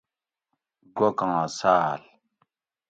[0.97, 2.01] گوکھاں ساۤل